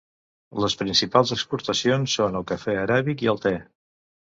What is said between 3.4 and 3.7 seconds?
te.